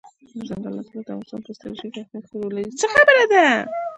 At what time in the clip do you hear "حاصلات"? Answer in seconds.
0.77-1.03